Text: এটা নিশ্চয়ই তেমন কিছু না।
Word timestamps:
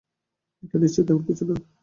এটা 0.63 0.75
নিশ্চয়ই 0.77 1.05
তেমন 1.07 1.21
কিছু 1.27 1.43
না। 1.49 1.55